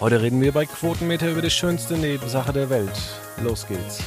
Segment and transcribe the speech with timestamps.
[0.00, 2.90] Heute reden wir bei Quotenmeter über die schönste Nebensache der Welt.
[3.42, 4.02] Los geht's.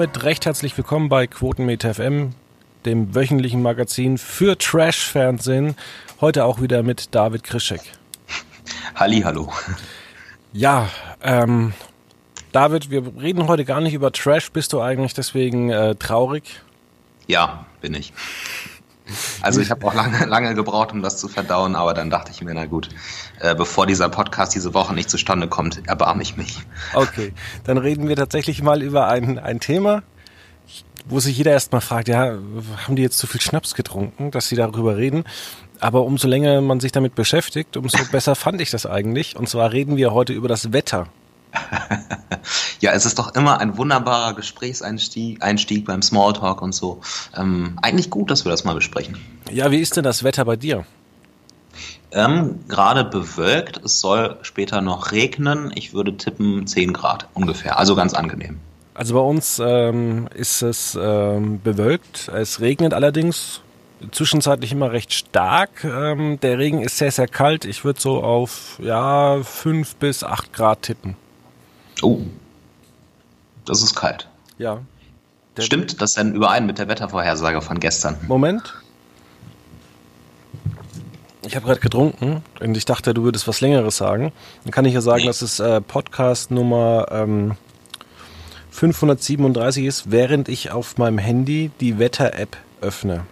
[0.00, 2.32] Damit recht herzlich willkommen bei Quotenmeter FM,
[2.86, 5.76] dem wöchentlichen Magazin für Trash-Fernsehen.
[6.22, 7.82] Heute auch wieder mit David Krischek.
[8.94, 9.52] Halli, hallo.
[10.54, 10.88] Ja,
[11.22, 11.74] ähm,
[12.50, 14.50] David, wir reden heute gar nicht über Trash.
[14.52, 16.62] Bist du eigentlich deswegen äh, traurig?
[17.26, 18.14] Ja, bin ich.
[19.42, 22.40] Also ich habe auch lange, lange gebraucht, um das zu verdauen, aber dann dachte ich
[22.40, 22.88] mir, na gut,
[23.40, 26.58] äh, bevor dieser Podcast diese Woche nicht zustande kommt, erbarme ich mich.
[26.94, 27.32] Okay,
[27.64, 30.02] dann reden wir tatsächlich mal über ein, ein Thema,
[31.06, 32.38] wo sich jeder erstmal fragt, ja,
[32.86, 35.24] haben die jetzt zu viel Schnaps getrunken, dass sie darüber reden?
[35.80, 39.36] Aber umso länger man sich damit beschäftigt, umso besser fand ich das eigentlich.
[39.36, 41.06] Und zwar reden wir heute über das Wetter.
[42.80, 47.00] ja, es ist doch immer ein wunderbarer Gesprächseinstieg Einstieg beim Smalltalk und so.
[47.36, 49.18] Ähm, eigentlich gut, dass wir das mal besprechen.
[49.50, 50.84] Ja, wie ist denn das Wetter bei dir?
[52.12, 55.72] Ähm, Gerade bewölkt, es soll später noch regnen.
[55.74, 58.58] Ich würde tippen 10 Grad ungefähr, also ganz angenehm.
[58.94, 62.28] Also bei uns ähm, ist es ähm, bewölkt.
[62.28, 63.60] Es regnet allerdings
[64.10, 65.84] zwischenzeitlich immer recht stark.
[65.84, 67.64] Ähm, der Regen ist sehr, sehr kalt.
[67.64, 71.16] Ich würde so auf ja, 5 bis 8 Grad tippen.
[72.02, 72.18] Oh,
[73.64, 74.28] das ist kalt.
[74.58, 74.80] Ja.
[75.58, 78.16] Stimmt das denn überein mit der Wettervorhersage von gestern?
[78.26, 78.74] Moment.
[81.50, 84.30] Ich habe gerade getrunken und ich dachte, du würdest was Längeres sagen.
[84.62, 85.26] Dann kann ich ja sagen, nee.
[85.26, 87.56] dass es äh, Podcast Nummer ähm,
[88.70, 93.26] 537 ist, während ich auf meinem Handy die Wetter-App öffne.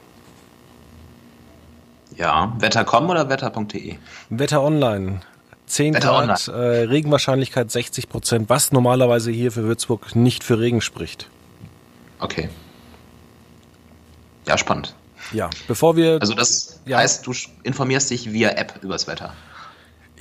[2.16, 3.98] Ja, wetter.com oder wetter.de?
[4.30, 5.20] Wetter Online.
[5.66, 10.80] 10 Wetter Grad, äh, Regenwahrscheinlichkeit 60 Prozent, was normalerweise hier für Würzburg nicht für Regen
[10.80, 11.28] spricht.
[12.18, 12.48] Okay.
[14.44, 14.96] Ja, spannend.
[15.32, 16.18] Ja, bevor wir.
[16.20, 16.98] Also das ja.
[16.98, 19.32] heißt, du informierst dich via App übers Wetter.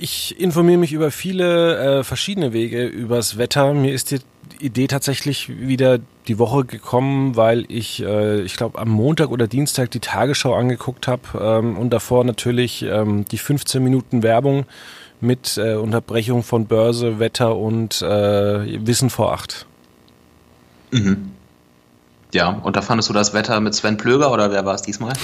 [0.00, 3.74] Ich informiere mich über viele äh, verschiedene Wege übers Wetter.
[3.74, 4.20] Mir ist die
[4.60, 5.98] Idee tatsächlich wieder
[6.28, 11.08] die Woche gekommen, weil ich, äh, ich glaube, am Montag oder Dienstag die Tagesschau angeguckt
[11.08, 14.66] habe ähm, und davor natürlich ähm, die 15 Minuten Werbung
[15.20, 19.66] mit äh, Unterbrechung von Börse, Wetter und äh, Wissen vor acht.
[20.92, 21.32] Mhm.
[22.32, 25.14] Ja, und da fandest du das Wetter mit Sven Plöger oder wer war es diesmal?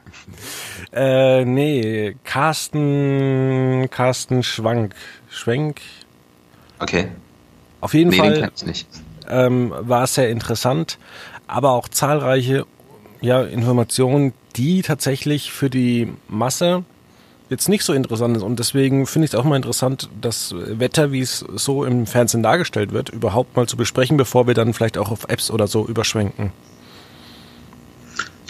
[0.92, 4.94] äh, nee, Carsten, Carsten Schwank.
[5.30, 5.80] Schwenk?
[6.78, 7.08] Okay.
[7.80, 8.50] Auf jeden nee, Fall
[9.28, 10.98] ähm, war es sehr interessant,
[11.46, 12.66] aber auch zahlreiche
[13.20, 16.84] ja, Informationen, die tatsächlich für die Masse
[17.50, 18.42] jetzt nicht so interessant ist.
[18.42, 22.42] Und deswegen finde ich es auch mal interessant, das Wetter, wie es so im Fernsehen
[22.42, 25.86] dargestellt wird, überhaupt mal zu besprechen, bevor wir dann vielleicht auch auf Apps oder so
[25.86, 26.52] überschwenken.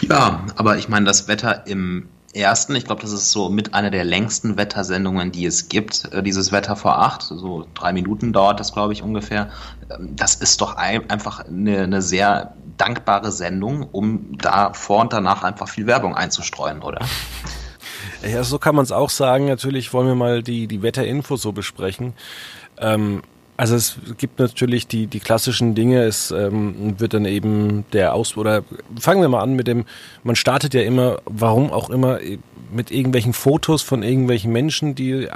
[0.01, 3.91] Ja, aber ich meine, das Wetter im ersten, ich glaube, das ist so mit einer
[3.91, 6.11] der längsten Wettersendungen, die es gibt.
[6.13, 9.49] Äh, dieses Wetter vor acht, so drei Minuten dauert das, glaube ich, ungefähr.
[9.89, 15.43] Ähm, das ist doch einfach eine, eine sehr dankbare Sendung, um da vor und danach
[15.43, 16.99] einfach viel Werbung einzustreuen, oder?
[18.23, 19.47] Ja, so kann man es auch sagen.
[19.47, 22.13] Natürlich wollen wir mal die, die Wetterinfo so besprechen.
[22.77, 23.23] Ähm,
[23.57, 26.03] also es gibt natürlich die, die klassischen Dinge.
[26.03, 28.37] Es ähm, wird dann eben der Aus...
[28.37, 28.63] Oder
[28.99, 29.85] fangen wir mal an mit dem...
[30.23, 32.19] Man startet ja immer, warum auch immer,
[32.71, 35.27] mit irgendwelchen Fotos von irgendwelchen Menschen, die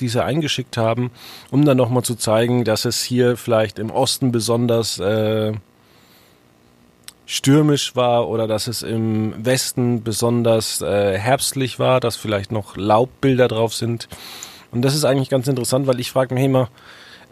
[0.00, 1.10] diese eingeschickt haben,
[1.50, 4.98] um dann nochmal zu zeigen, dass es hier vielleicht im Osten besonders...
[4.98, 5.52] Äh,
[7.30, 13.46] stürmisch war oder dass es im Westen besonders äh, herbstlich war, dass vielleicht noch Laubbilder
[13.46, 14.08] drauf sind.
[14.72, 16.70] Und das ist eigentlich ganz interessant, weil ich frage mich immer,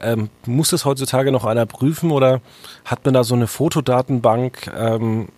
[0.00, 2.40] ähm, muss das heutzutage noch einer prüfen oder
[2.84, 5.30] hat man da so eine Fotodatenbank, ähm,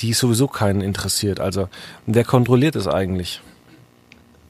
[0.00, 1.38] die sowieso keinen interessiert?
[1.38, 1.68] Also
[2.06, 3.40] wer kontrolliert es eigentlich?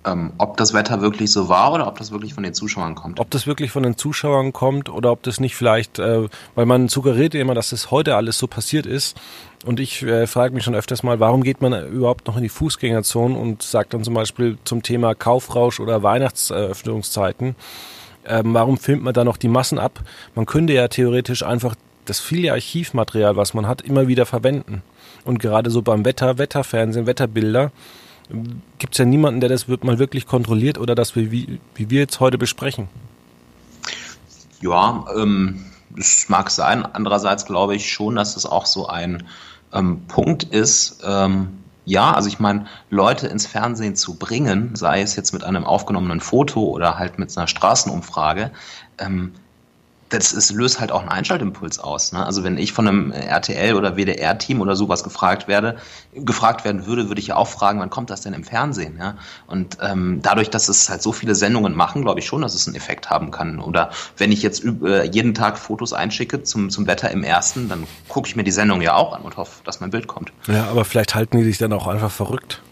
[0.07, 3.19] Ähm, ob das Wetter wirklich so war oder ob das wirklich von den Zuschauern kommt.
[3.21, 6.89] Ob das wirklich von den Zuschauern kommt oder ob das nicht vielleicht, äh, weil man
[6.89, 9.17] suggeriert ja immer, dass das heute alles so passiert ist.
[9.65, 12.49] Und ich äh, frage mich schon öfters mal, warum geht man überhaupt noch in die
[12.49, 17.57] Fußgängerzone und sagt dann zum Beispiel zum Thema Kaufrausch oder Weihnachtseröffnungszeiten,
[18.29, 20.01] ähm, warum filmt man da noch die Massen ab?
[20.35, 21.75] Man könnte ja theoretisch einfach
[22.05, 24.83] das viele Archivmaterial, was man hat, immer wieder verwenden.
[25.25, 27.73] Und gerade so beim Wetter, Wetterfernsehen, Wetterbilder,
[28.79, 32.21] gibt es ja niemanden, der das mal wirklich kontrolliert oder das, wie, wie wir jetzt
[32.21, 32.89] heute besprechen.
[34.61, 35.65] Ja, ähm,
[35.99, 36.85] es mag sein.
[36.85, 39.25] Andererseits glaube ich schon, dass es auch so ein
[39.73, 41.03] ähm, Punkt ist.
[41.05, 45.65] Ähm, ja, also ich meine, Leute ins Fernsehen zu bringen, sei es jetzt mit einem
[45.65, 48.51] aufgenommenen Foto oder halt mit einer Straßenumfrage,
[48.99, 49.33] ähm,
[50.09, 52.13] das ist, löst halt auch einen Einschaltimpuls aus.
[52.13, 52.25] Ne?
[52.25, 55.77] Also wenn ich von einem RTL oder WDR-Team oder sowas gefragt werde,
[56.15, 58.97] gefragt werden würde, würde ich ja auch fragen, wann kommt das denn im Fernsehen?
[58.99, 59.17] Ja?
[59.47, 62.67] Und ähm, dadurch, dass es halt so viele Sendungen machen, glaube ich schon, dass es
[62.67, 63.59] einen Effekt haben kann.
[63.59, 67.87] Oder wenn ich jetzt äh, jeden Tag Fotos einschicke zum, zum Wetter im ersten, dann
[68.09, 70.33] gucke ich mir die Sendung ja auch an und hoffe, dass mein Bild kommt.
[70.47, 72.63] Ja, aber vielleicht halten die sich dann auch einfach verrückt.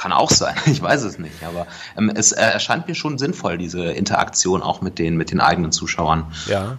[0.00, 1.42] Kann auch sein, ich weiß es nicht.
[1.42, 1.66] Aber
[1.98, 5.72] ähm, es äh, erscheint mir schon sinnvoll, diese Interaktion auch mit den, mit den eigenen
[5.72, 6.32] Zuschauern.
[6.46, 6.78] Ja.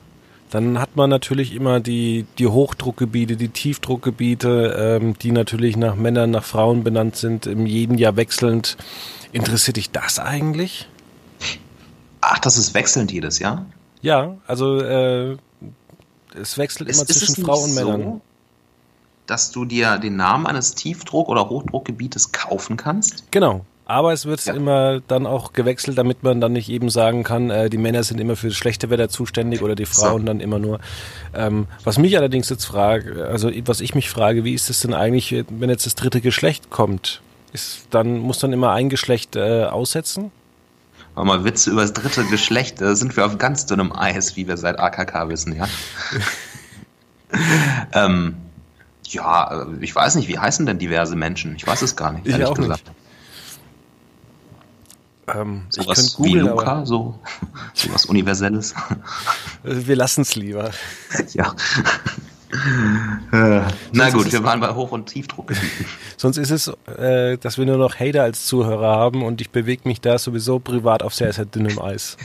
[0.49, 6.31] Dann hat man natürlich immer die, die Hochdruckgebiete, die Tiefdruckgebiete, ähm, die natürlich nach Männern,
[6.31, 8.75] nach Frauen benannt sind, im jeden Jahr wechselnd.
[9.31, 10.89] Interessiert dich das eigentlich?
[12.21, 13.67] Ach, das ist wechselnd jedes Jahr?
[14.01, 15.37] Ja, also äh,
[16.33, 18.01] es wechselt immer ist, zwischen ist Frau und Männern.
[18.01, 18.21] So?
[19.31, 23.31] Dass du dir den Namen eines Tiefdruck- oder Hochdruckgebietes kaufen kannst?
[23.31, 23.65] Genau.
[23.85, 24.53] Aber es wird ja.
[24.53, 28.19] immer dann auch gewechselt, damit man dann nicht eben sagen kann, äh, die Männer sind
[28.19, 30.27] immer für das schlechte Wetter zuständig oder die Frauen so.
[30.27, 30.79] dann immer nur.
[31.33, 34.93] Ähm, was mich allerdings jetzt frage, also was ich mich frage, wie ist es denn
[34.93, 37.21] eigentlich, wenn jetzt das dritte Geschlecht kommt?
[37.53, 40.31] Ist, dann muss dann immer ein Geschlecht äh, aussetzen?
[41.15, 44.47] Aber mal Witze über das dritte Geschlecht, da sind wir auf ganz dünnem Eis, wie
[44.47, 45.67] wir seit AKK wissen, ja.
[47.93, 48.35] ähm,
[49.07, 51.55] ja, äh, ich weiß nicht, wie heißen denn diverse Menschen?
[51.55, 52.87] Ich weiß es gar nicht, ich ehrlich gesagt.
[52.87, 53.01] Nicht.
[55.27, 57.19] Ähm, sowas wie Luca, so,
[57.73, 58.73] so was Universelles.
[59.63, 60.71] Wir lassen es lieber.
[61.33, 61.53] ja.
[63.31, 63.61] äh,
[63.93, 65.53] na gut, wir waren bei Hoch- und Tiefdruck.
[66.17, 66.67] Sonst ist es,
[66.97, 70.59] äh, dass wir nur noch Hater als Zuhörer haben und ich bewege mich da sowieso
[70.59, 72.17] privat auf sehr, sehr dünnem Eis.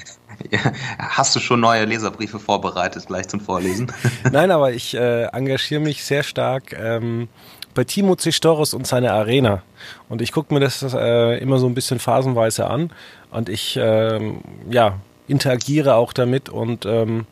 [0.98, 3.92] Hast du schon neue Leserbriefe vorbereitet, gleich zum Vorlesen?
[4.32, 7.28] Nein, aber ich äh, engagiere mich sehr stark ähm,
[7.74, 9.62] bei Timo Zistoros und seiner Arena.
[10.08, 12.92] Und ich gucke mir das äh, immer so ein bisschen phasenweise an.
[13.30, 14.40] Und ich, ähm,
[14.70, 14.98] ja,
[15.28, 17.26] interagiere auch damit und ähm,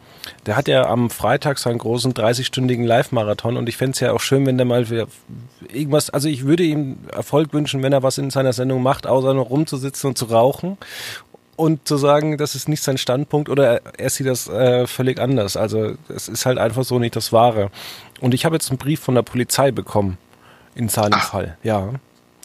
[0.47, 4.21] der hat ja am Freitag seinen großen 30-stündigen Live-Marathon und ich fände es ja auch
[4.21, 4.87] schön, wenn der mal
[5.73, 9.35] irgendwas, also ich würde ihm Erfolg wünschen, wenn er was in seiner Sendung macht, außer
[9.35, 10.79] nur rumzusitzen und zu rauchen
[11.57, 15.57] und zu sagen, das ist nicht sein Standpunkt oder er sieht das äh, völlig anders.
[15.57, 17.71] Also es ist halt einfach so nicht das Wahre.
[18.21, 20.19] Und ich habe jetzt einen Brief von der Polizei bekommen
[20.75, 21.31] in seinem Ach.
[21.31, 21.91] Fall, ja.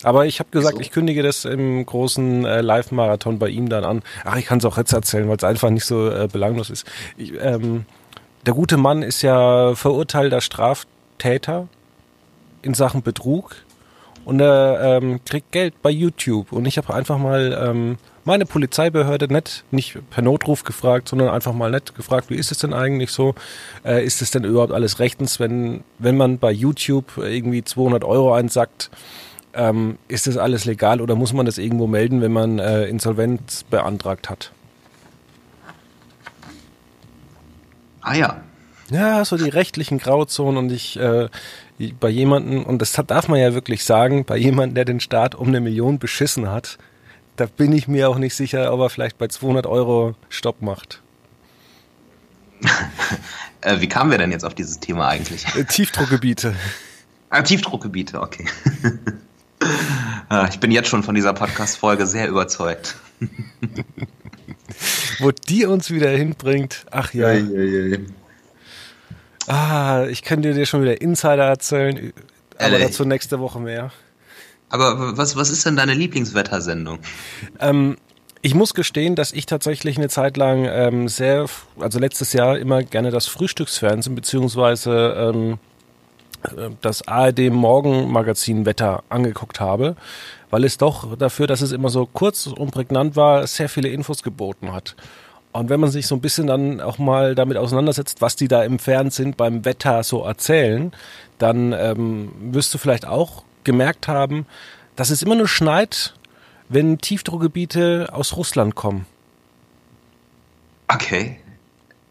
[0.04, 0.82] Aber ich habe gesagt, so.
[0.82, 4.02] ich kündige das im großen äh, Live-Marathon bei ihm dann an.
[4.24, 6.86] Ach, ich kann es auch jetzt erzählen, weil es einfach nicht so äh, belanglos ist.
[7.18, 7.86] Ich, ähm,
[8.46, 11.68] der gute Mann ist ja verurteilter Straftäter
[12.62, 13.56] in Sachen Betrug
[14.24, 16.52] und er ähm, kriegt Geld bei YouTube.
[16.52, 17.98] Und ich habe einfach mal ähm,
[18.30, 22.60] meine Polizeibehörde nett, nicht per Notruf gefragt, sondern einfach mal nett gefragt, wie ist es
[22.60, 23.34] denn eigentlich so?
[23.84, 28.36] Äh, ist es denn überhaupt alles rechtens, wenn, wenn man bei YouTube irgendwie 200 Euro
[28.36, 28.92] einsackt?
[29.56, 33.64] Ähm, ist das alles legal oder muss man das irgendwo melden, wenn man äh, Insolvenz
[33.64, 34.52] beantragt hat?
[38.02, 38.42] Ah ja.
[38.92, 41.30] Ja, so die rechtlichen Grauzonen und ich äh,
[42.00, 45.48] bei jemanden, und das darf man ja wirklich sagen, bei jemandem, der den Staat um
[45.48, 46.78] eine Million beschissen hat,
[47.40, 51.02] da bin ich mir auch nicht sicher, ob er vielleicht bei 200 Euro Stopp macht.
[53.62, 55.46] äh, wie kamen wir denn jetzt auf dieses Thema eigentlich?
[55.56, 56.56] Äh, Tiefdruckgebiete.
[57.32, 58.44] Ah, Tiefdruckgebiete, okay.
[60.30, 62.96] Ah, ich bin jetzt schon von dieser Podcast-Folge sehr überzeugt.
[65.20, 67.28] Wo die uns wieder hinbringt, ach ja.
[67.28, 69.54] Ei, ei, ei.
[69.54, 72.14] Ah, ich könnte dir schon wieder Insider erzählen,
[72.58, 73.92] aber äh, dazu nächste Woche mehr.
[74.70, 77.00] Aber was, was ist denn deine Lieblingswettersendung?
[77.60, 77.98] Ähm,
[78.42, 81.46] ich muss gestehen, dass ich tatsächlich eine Zeit lang ähm, sehr,
[81.80, 85.58] also letztes Jahr immer gerne das Frühstücksfernsehen beziehungsweise ähm,
[86.44, 89.96] äh, das ARD Morgenmagazin Wetter angeguckt habe,
[90.52, 94.24] weil es doch dafür, dass es immer so kurz und prägnant war, sehr viele Infos
[94.24, 94.96] geboten hat.
[95.52, 98.64] Und wenn man sich so ein bisschen dann auch mal damit auseinandersetzt, was die da
[98.64, 100.92] im Fernsehen beim Wetter so erzählen,
[101.40, 104.46] dann ähm, wirst du vielleicht auch gemerkt haben,
[104.96, 106.14] dass es immer nur schneit,
[106.68, 109.06] wenn Tiefdruckgebiete aus Russland kommen.
[110.88, 111.40] Okay.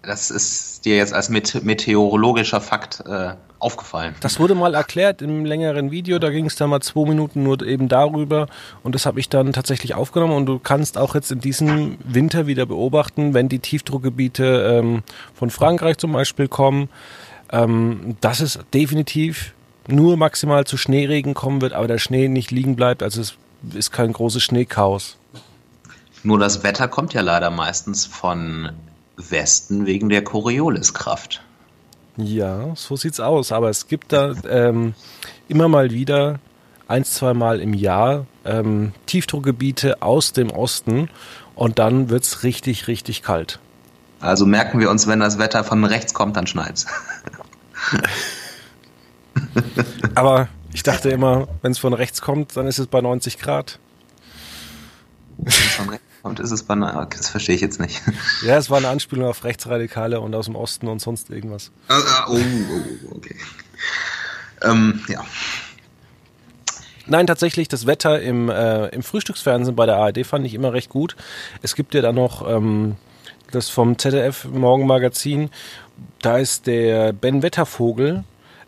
[0.03, 4.15] Das ist dir jetzt als meteorologischer Fakt äh, aufgefallen.
[4.21, 7.61] Das wurde mal erklärt im längeren Video, da ging es dann mal zwei Minuten nur
[7.63, 8.47] eben darüber
[8.83, 12.47] und das habe ich dann tatsächlich aufgenommen und du kannst auch jetzt in diesem Winter
[12.47, 15.03] wieder beobachten, wenn die Tiefdruckgebiete ähm,
[15.35, 16.89] von Frankreich zum Beispiel kommen,
[17.51, 19.55] ähm, dass es definitiv
[19.89, 23.03] nur maximal zu Schneeregen kommen wird, aber der Schnee nicht liegen bleibt.
[23.03, 23.37] Also es
[23.75, 25.17] ist kein großes Schneechaos.
[26.23, 28.71] Nur das Wetter kommt ja leider meistens von
[29.17, 31.43] Westen wegen der Corioliskraft.
[32.17, 33.53] Ja, so sieht's aus.
[33.53, 34.95] Aber es gibt da ähm,
[35.49, 36.39] immer mal wieder
[36.87, 41.09] ein, zwei Mal im Jahr ähm, Tiefdruckgebiete aus dem Osten
[41.55, 43.59] und dann wird's richtig, richtig kalt.
[44.21, 46.87] Also merken wir uns, wenn das Wetter von rechts kommt, dann schneit's.
[50.15, 53.79] Aber ich dachte immer, wenn es von rechts kommt, dann ist es bei 90 Grad.
[55.39, 58.03] Wenn es von rechts kommt, ist es bei Das verstehe ich jetzt nicht.
[58.45, 61.71] Ja, es war eine Anspielung auf Rechtsradikale und aus dem Osten und sonst irgendwas.
[61.89, 63.37] Ah, ah, oh, oh, okay.
[64.63, 65.25] Ähm, ja.
[67.07, 70.91] Nein, tatsächlich, das Wetter im, äh, im Frühstücksfernsehen bei der ARD fand ich immer recht
[70.91, 71.17] gut.
[71.63, 72.97] Es gibt ja dann noch ähm,
[73.51, 75.51] das vom ZDF Morgenmagazin.
[76.21, 78.25] Da ist der Ben Wettervogel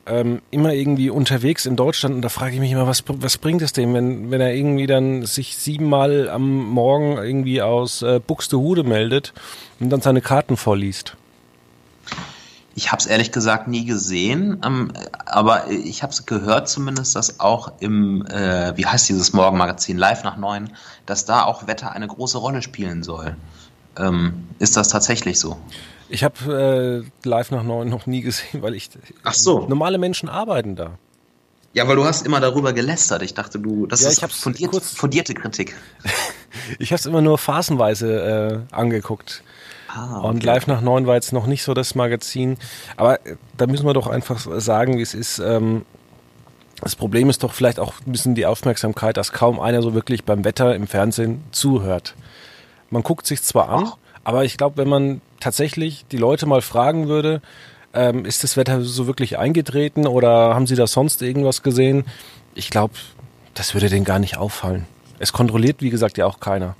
[0.07, 3.63] ähm, immer irgendwie unterwegs in Deutschland und da frage ich mich immer, was, was bringt
[3.63, 8.85] es dem, wenn, wenn er irgendwie dann sich siebenmal am Morgen irgendwie aus äh, Buxtehude
[8.85, 9.33] meldet
[9.79, 11.17] und dann seine Karten vorliest.
[12.75, 14.93] Ich habe es ehrlich gesagt nie gesehen, ähm,
[15.27, 20.25] aber ich habe es gehört zumindest, dass auch im, äh, wie heißt dieses Morgenmagazin, Live
[20.25, 20.71] nach neun,
[21.05, 23.37] dass da auch Wetter eine große Rolle spielen soll.
[23.99, 25.57] Ähm, ist das tatsächlich so?
[26.11, 28.91] Ich habe äh, Live nach neun noch nie gesehen, weil ich.
[29.23, 29.67] Ach so.
[29.69, 30.99] Normale Menschen arbeiten da.
[31.73, 33.23] Ja, weil du hast immer darüber gelästert.
[33.23, 35.77] Ich dachte, du, das ja, ist fundiert, kurz, fundierte Kritik.
[36.81, 39.45] ich habe es immer nur phasenweise äh, angeguckt.
[39.87, 40.27] Ah, okay.
[40.27, 42.57] Und Live nach neun war jetzt noch nicht so das Magazin.
[42.97, 45.39] Aber äh, da müssen wir doch einfach sagen, wie es ist.
[45.39, 45.87] Ähm,
[46.81, 50.25] das Problem ist doch vielleicht auch ein bisschen die Aufmerksamkeit, dass kaum einer so wirklich
[50.25, 52.15] beim Wetter im Fernsehen zuhört.
[52.89, 53.97] Man guckt sich zwar an, Ach.
[54.25, 57.43] aber ich glaube, wenn man tatsächlich die Leute mal fragen würde,
[57.93, 62.05] ähm, ist das Wetter so wirklich eingetreten oder haben sie da sonst irgendwas gesehen?
[62.55, 62.95] Ich glaube,
[63.55, 64.87] das würde denen gar nicht auffallen.
[65.19, 66.77] Es kontrolliert, wie gesagt, ja auch keiner.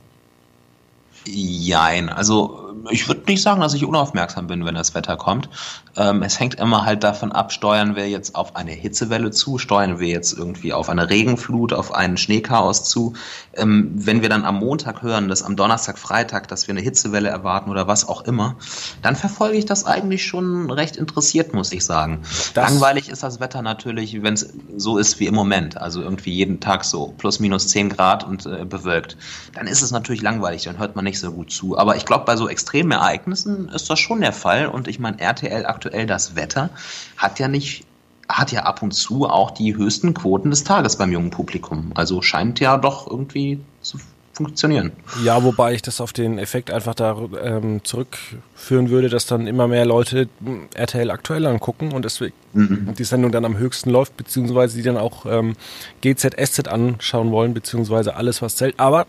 [1.27, 5.49] Jein, also ich würde nicht sagen, dass ich unaufmerksam bin, wenn das Wetter kommt.
[5.97, 9.99] Ähm, es hängt immer halt davon ab, steuern wir jetzt auf eine Hitzewelle zu, steuern
[9.99, 13.15] wir jetzt irgendwie auf eine Regenflut, auf einen Schneechaos zu.
[13.55, 17.29] Ähm, wenn wir dann am Montag hören, dass am Donnerstag, Freitag, dass wir eine Hitzewelle
[17.29, 18.57] erwarten oder was auch immer,
[19.03, 22.23] dann verfolge ich das eigentlich schon recht interessiert, muss ich sagen.
[22.55, 26.33] Das Langweilig ist das Wetter natürlich, wenn es so ist wie im Moment, also irgendwie
[26.33, 29.17] jeden Tag so plus minus 10 Grad und äh, bewölkt.
[29.55, 31.77] Dann ist es natürlich langweilig, dann hört man nicht so gut zu.
[31.77, 35.19] Aber ich glaube, bei so extremen Ereignissen ist das schon der Fall und ich meine,
[35.21, 36.71] RTL aktuell das Wetter
[37.17, 37.85] hat ja nicht
[38.29, 41.91] hat ja ab und zu auch die höchsten Quoten des Tages beim jungen Publikum.
[41.97, 43.99] Also scheint ja doch irgendwie zu
[44.33, 44.93] funktionieren.
[45.25, 49.67] Ja, wobei ich das auf den Effekt einfach da ähm, zurückführen würde, dass dann immer
[49.67, 52.95] mehr Leute hm, RTL aktuell angucken und deswegen mhm.
[52.97, 55.57] die Sendung dann am höchsten läuft, beziehungsweise die dann auch ähm,
[56.01, 58.79] GZSZ anschauen wollen, beziehungsweise alles, was zählt.
[58.79, 59.09] Aber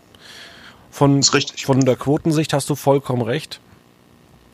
[0.92, 3.60] von, von der Quotensicht hast du vollkommen recht.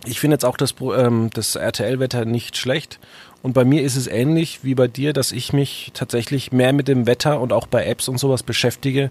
[0.07, 3.01] Ich finde jetzt auch das, ähm, das RTL-Wetter nicht schlecht.
[3.43, 6.87] Und bei mir ist es ähnlich wie bei dir, dass ich mich tatsächlich mehr mit
[6.89, 9.11] dem Wetter und auch bei Apps und sowas beschäftige,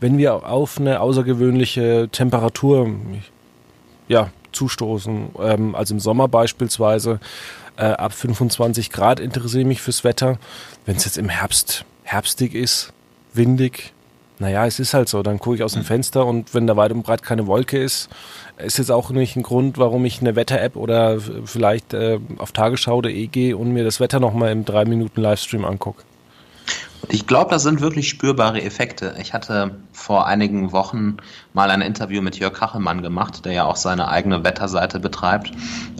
[0.00, 2.90] wenn wir auf eine außergewöhnliche Temperatur
[4.08, 5.28] ja, zustoßen.
[5.38, 7.20] Ähm, also im Sommer beispielsweise
[7.76, 10.38] äh, ab 25 Grad interessiere ich mich fürs Wetter.
[10.86, 12.92] Wenn es jetzt im Herbst herbstig ist,
[13.34, 13.93] windig,
[14.38, 15.22] naja, es ist halt so.
[15.22, 18.08] Dann gucke ich aus dem Fenster und wenn da weit und breit keine Wolke ist,
[18.58, 23.26] ist jetzt auch nicht ein Grund, warum ich eine Wetter-App oder vielleicht äh, auf tagesschau.de
[23.28, 26.02] gehe und mir das Wetter nochmal im 3 Minuten Livestream angucke.
[27.10, 29.14] Ich glaube, das sind wirklich spürbare Effekte.
[29.20, 31.18] Ich hatte vor einigen Wochen
[31.54, 35.52] mal ein Interview mit Jörg Kachelmann gemacht, der ja auch seine eigene Wetterseite betreibt.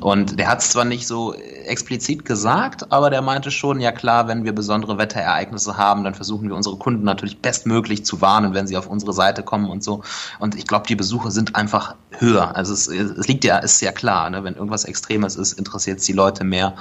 [0.03, 4.27] Und der hat es zwar nicht so explizit gesagt, aber der meinte schon, ja klar,
[4.27, 8.67] wenn wir besondere Wetterereignisse haben, dann versuchen wir unsere Kunden natürlich bestmöglich zu warnen, wenn
[8.67, 10.03] sie auf unsere Seite kommen und so.
[10.41, 12.57] Und ich glaube, die Besuche sind einfach höher.
[12.57, 14.43] Also es, es liegt ja, ist ja klar, ne?
[14.43, 16.75] wenn irgendwas Extremes ist, interessiert es die Leute mehr.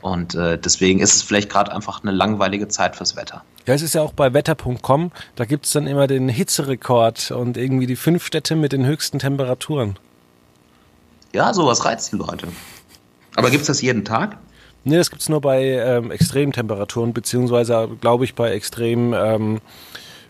[0.00, 3.42] Und äh, deswegen ist es vielleicht gerade einfach eine langweilige Zeit fürs Wetter.
[3.66, 7.56] Ja, es ist ja auch bei wetter.com, da gibt es dann immer den Hitzerekord und
[7.56, 9.98] irgendwie die fünf Städte mit den höchsten Temperaturen.
[11.32, 12.48] Ja, sowas reizt die Leute.
[13.34, 14.38] Aber gibt es das jeden Tag?
[14.84, 19.60] Nee, das gibt es nur bei ähm, Extremtemperaturen, beziehungsweise, glaube ich, bei extrem ähm,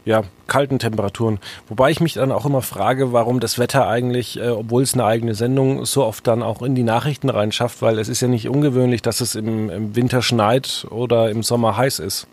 [0.07, 1.38] ja, kalten Temperaturen.
[1.69, 5.05] Wobei ich mich dann auch immer frage, warum das Wetter eigentlich, äh, obwohl es eine
[5.05, 8.49] eigene Sendung, so oft dann auch in die Nachrichten reinschafft, weil es ist ja nicht
[8.49, 12.26] ungewöhnlich, dass es im, im Winter schneit oder im Sommer heiß ist.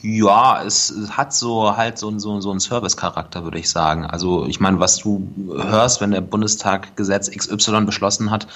[0.00, 4.06] Ja, es hat so halt so, so, so einen Service-Charakter, würde ich sagen.
[4.06, 8.46] Also ich meine, was du hörst, wenn der Bundestag Gesetz XY beschlossen hat,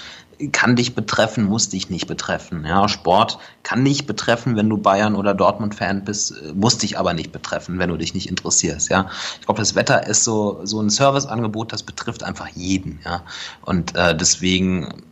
[0.53, 2.65] kann dich betreffen, muss dich nicht betreffen.
[2.65, 7.33] Ja, Sport kann nicht betreffen, wenn du Bayern oder Dortmund-Fan bist, muss dich aber nicht
[7.33, 8.89] betreffen, wenn du dich nicht interessierst.
[8.89, 9.09] Ja,
[9.39, 12.99] ich glaube, das Wetter ist so so ein Serviceangebot, das betrifft einfach jeden.
[13.03, 13.21] Ja,
[13.63, 15.03] und äh, deswegen,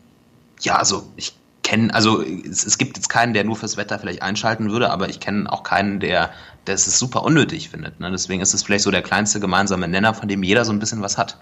[0.62, 1.34] ja, also ich
[1.64, 5.10] kenne, also es, es, gibt jetzt keinen, der nur fürs Wetter vielleicht einschalten würde, aber
[5.10, 6.32] ich kenne auch keinen, der,
[6.68, 8.00] der es super unnötig findet.
[8.00, 8.12] Ne?
[8.12, 11.02] Deswegen ist es vielleicht so der kleinste gemeinsame Nenner, von dem jeder so ein bisschen
[11.02, 11.38] was hat.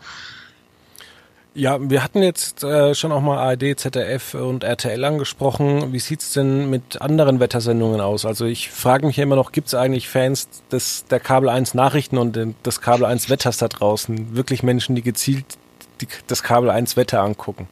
[1.56, 5.92] Ja, wir hatten jetzt äh, schon auch mal ARD, ZDF und RTL angesprochen.
[5.92, 8.26] Wie sieht's denn mit anderen Wettersendungen aus?
[8.26, 11.74] Also ich frage mich ja immer noch, gibt es eigentlich Fans des, der Kabel 1
[11.74, 14.36] Nachrichten und des Kabel 1 Wetters da draußen?
[14.36, 15.44] Wirklich Menschen, die gezielt
[16.02, 17.68] die, das Kabel 1 Wetter angucken?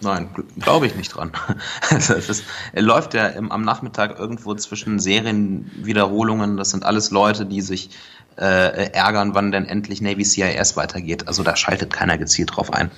[0.00, 0.28] Nein,
[0.60, 1.32] glaube ich nicht dran.
[1.90, 6.56] Also ist, er läuft ja im, am Nachmittag irgendwo zwischen Serienwiederholungen.
[6.56, 7.90] Das sind alles Leute, die sich
[8.36, 11.28] äh, ärgern, wann denn endlich Navy CIS weitergeht.
[11.28, 12.90] Also da schaltet keiner gezielt drauf ein.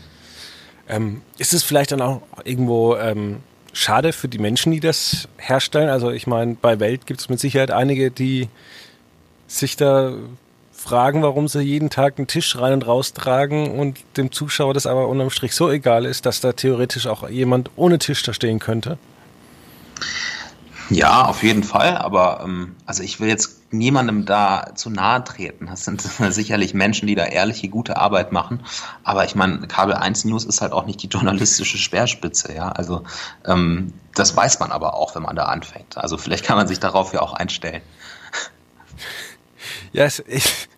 [0.88, 3.38] Ähm, ist es vielleicht dann auch irgendwo ähm,
[3.72, 5.90] schade für die Menschen, die das herstellen?
[5.90, 8.48] Also ich meine, bei Welt gibt es mit Sicherheit einige, die
[9.46, 10.14] sich da
[10.78, 14.86] fragen, warum sie jeden Tag einen Tisch rein und raus tragen und dem Zuschauer das
[14.86, 18.60] aber unterm Strich so egal ist, dass da theoretisch auch jemand ohne Tisch da stehen
[18.60, 18.96] könnte?
[20.90, 25.66] Ja, auf jeden Fall, aber ähm, also ich will jetzt niemandem da zu nahe treten.
[25.66, 28.60] Das sind sicherlich Menschen, die da ehrliche, gute Arbeit machen.
[29.04, 32.70] Aber ich meine, Kabel 1 News ist halt auch nicht die journalistische Speerspitze, ja.
[32.70, 33.02] Also
[33.44, 35.98] ähm, das weiß man aber auch, wenn man da anfängt.
[35.98, 37.82] Also vielleicht kann man sich darauf ja auch einstellen.
[39.92, 40.68] Ja, es, ich,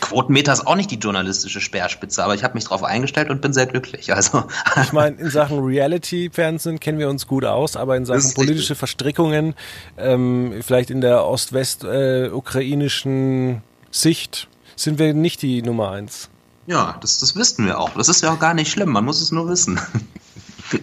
[0.00, 3.52] Quotenmeter ist auch nicht die journalistische Speerspitze, aber ich habe mich darauf eingestellt und bin
[3.52, 4.10] sehr glücklich.
[4.18, 4.42] Also
[4.82, 9.54] ich meine, in Sachen Reality-Fernsehen kennen wir uns gut aus, aber in Sachen politische Verstrickungen,
[9.96, 13.60] ähm, vielleicht in der ost-west-ukrainischen äh,
[13.92, 16.30] Sicht, sind wir nicht die Nummer eins.
[16.66, 17.90] Ja, das, das wissen wir auch.
[17.90, 19.80] Das ist ja auch gar nicht schlimm, man muss es nur wissen.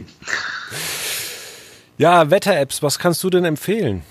[1.97, 4.03] ja, Wetter-Apps, was kannst du denn empfehlen?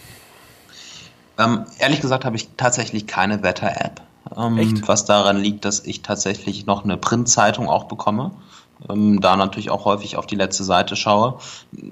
[1.38, 4.00] Ähm, ehrlich gesagt habe ich tatsächlich keine Wetter-App.
[4.36, 8.30] Ähm, was daran liegt, dass ich tatsächlich noch eine Printzeitung auch bekomme.
[8.88, 11.38] Ähm, da natürlich auch häufig auf die letzte Seite schaue.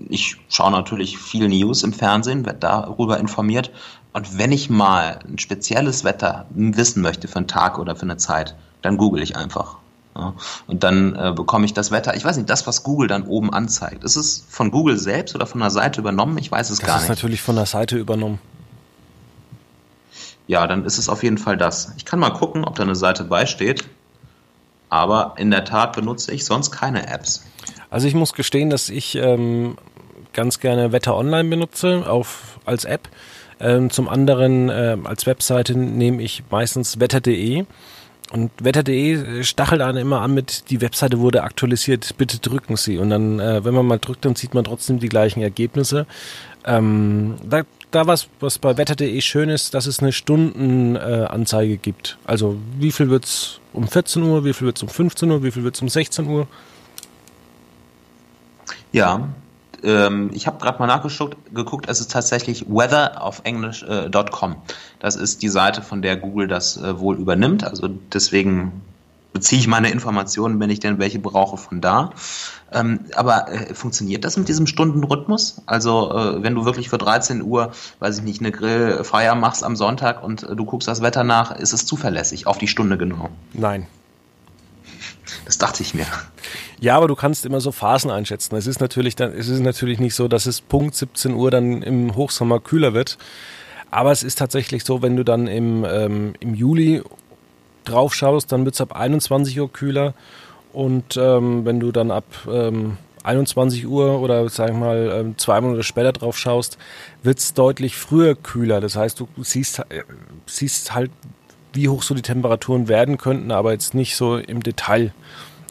[0.08, 3.70] Ich schaue natürlich viel News im Fernsehen, werde darüber informiert.
[4.12, 8.16] Und wenn ich mal ein spezielles Wetter wissen möchte für einen Tag oder für eine
[8.16, 9.76] Zeit, dann google ich einfach.
[10.14, 10.34] Ja,
[10.66, 12.14] und dann äh, bekomme ich das Wetter.
[12.14, 14.04] Ich weiß nicht, das, was Google dann oben anzeigt.
[14.04, 16.36] Ist es von Google selbst oder von der Seite übernommen?
[16.36, 17.08] Ich weiß es das gar nicht.
[17.08, 18.38] Das ist natürlich von der Seite übernommen
[20.52, 21.94] ja, dann ist es auf jeden Fall das.
[21.96, 23.84] Ich kann mal gucken, ob da eine Seite beisteht.
[24.90, 27.46] Aber in der Tat benutze ich sonst keine Apps.
[27.88, 29.78] Also ich muss gestehen, dass ich ähm,
[30.34, 33.08] ganz gerne Wetter Online benutze auf, als App.
[33.60, 37.64] Ähm, zum anderen äh, als Webseite nehme ich meistens wetter.de.
[38.30, 42.98] Und wetter.de stachelt einen immer an mit, die Webseite wurde aktualisiert, bitte drücken Sie.
[42.98, 46.06] Und dann, äh, wenn man mal drückt, dann sieht man trotzdem die gleichen Ergebnisse.
[46.66, 47.62] Ähm, da
[47.94, 52.18] da was, was bei wetter.de schön ist, dass es eine Stundenanzeige äh, gibt.
[52.24, 55.42] Also wie viel wird es um 14 Uhr, wie viel wird es um 15 Uhr,
[55.42, 56.46] wie viel wird es um 16 Uhr?
[58.92, 59.28] Ja,
[59.82, 64.52] ähm, ich habe gerade mal nachgeguckt, geguckt, es ist tatsächlich weather auf englisch.com.
[64.52, 64.56] Äh,
[65.00, 67.64] das ist die Seite, von der Google das äh, wohl übernimmt.
[67.64, 68.82] Also deswegen
[69.32, 72.10] beziehe ich meine Informationen, wenn ich denn welche brauche, von da.
[72.72, 75.62] Ähm, aber äh, funktioniert das mit diesem Stundenrhythmus?
[75.66, 79.76] Also äh, wenn du wirklich für 13 Uhr, weiß ich nicht, eine Grillfeier machst am
[79.76, 83.28] Sonntag und äh, du guckst das Wetter nach, ist es zuverlässig, auf die Stunde genau?
[83.52, 83.86] Nein.
[85.44, 86.06] Das dachte ich mir.
[86.80, 88.54] Ja, aber du kannst immer so Phasen einschätzen.
[88.56, 91.82] Es ist natürlich dann, es ist natürlich nicht so, dass es Punkt 17 Uhr dann
[91.82, 93.18] im Hochsommer kühler wird.
[93.90, 97.02] Aber es ist tatsächlich so, wenn du dann im, ähm, im Juli
[97.84, 100.14] drauf schaust, dann wird es ab 21 Uhr kühler
[100.72, 105.60] und ähm, wenn du dann ab ähm, 21 Uhr oder sag ich mal ähm, zwei
[105.60, 106.78] Monate später drauf schaust,
[107.22, 108.80] wird es deutlich früher kühler.
[108.80, 110.02] Das heißt, du siehst, äh,
[110.46, 111.10] siehst halt,
[111.72, 115.14] wie hoch so die Temperaturen werden könnten, aber jetzt nicht so im Detail,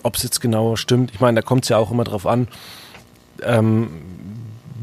[0.04, 1.12] ob es jetzt genau stimmt.
[1.14, 2.48] Ich meine, da kommt es ja auch immer drauf an,
[3.44, 3.90] ähm,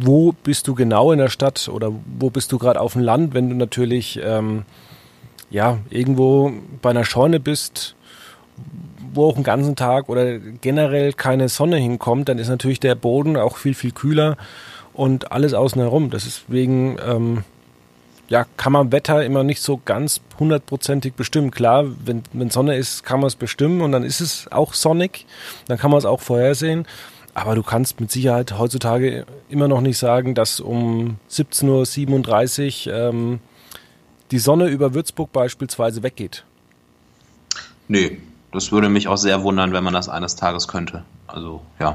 [0.01, 3.35] wo bist du genau in der Stadt oder wo bist du gerade auf dem Land,
[3.35, 4.65] wenn du natürlich ähm,
[5.51, 7.95] ja irgendwo bei einer Scheune bist,
[9.13, 13.37] wo auch einen ganzen Tag oder generell keine Sonne hinkommt, dann ist natürlich der Boden
[13.37, 14.37] auch viel, viel kühler
[14.93, 16.11] und alles außen herum.
[16.11, 17.45] Deswegen ähm,
[18.29, 21.51] ja, kann man Wetter immer nicht so ganz hundertprozentig bestimmen.
[21.51, 25.27] Klar, wenn, wenn Sonne ist, kann man es bestimmen und dann ist es auch sonnig,
[25.67, 26.87] dann kann man es auch vorhersehen.
[27.35, 33.41] Aber du kannst mit Sicherheit heutzutage immer noch nicht sagen, dass um 17.37 Uhr ähm,
[34.31, 36.45] die Sonne über Würzburg beispielsweise weggeht?
[37.89, 38.21] Nee,
[38.53, 41.05] das würde mich auch sehr wundern, wenn man das eines Tages könnte.
[41.27, 41.95] Also, ja.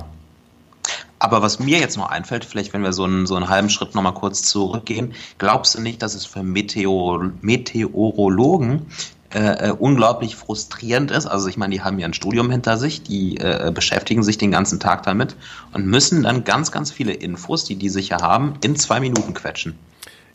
[1.19, 3.95] Aber was mir jetzt noch einfällt, vielleicht wenn wir so einen, so einen halben Schritt
[3.95, 8.87] nochmal kurz zurückgehen, glaubst du nicht, dass es für Meteor Meteorologen
[9.33, 11.25] äh, äh, unglaublich frustrierend ist?
[11.25, 14.51] Also ich meine, die haben ja ein Studium hinter sich, die äh, beschäftigen sich den
[14.51, 15.37] ganzen Tag damit
[15.71, 19.79] und müssen dann ganz, ganz viele Infos, die die sicher haben, in zwei Minuten quetschen.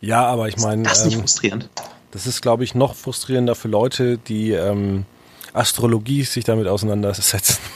[0.00, 0.82] Ja, aber ich meine...
[0.82, 1.68] Ist das nicht ähm, frustrierend?
[2.10, 5.04] Das ist, glaube ich, noch frustrierender für Leute, die ähm,
[5.52, 7.58] Astrologie sich damit auseinandersetzen.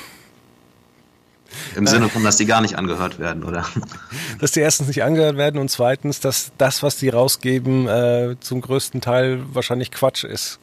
[1.76, 3.66] Im Sinne von, dass die gar nicht angehört werden, oder?
[4.40, 8.60] Dass die erstens nicht angehört werden und zweitens, dass das, was die rausgeben, äh, zum
[8.60, 10.58] größten Teil wahrscheinlich Quatsch ist.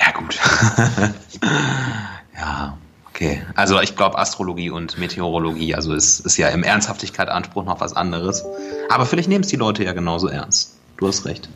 [0.00, 0.36] Ja, gut.
[2.36, 2.76] ja,
[3.14, 3.42] okay.
[3.54, 7.94] Also ich glaube Astrologie und Meteorologie, also es ist ja im Ernsthaftigkeit Anspruch noch was
[7.94, 8.44] anderes.
[8.88, 10.76] Aber vielleicht nehmen es die Leute ja genauso ernst.
[10.96, 11.48] Du hast recht.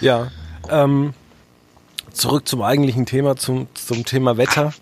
[0.00, 0.30] Ja.
[0.68, 1.14] Ähm,
[2.12, 4.72] zurück zum eigentlichen Thema, zum, zum Thema Wetter.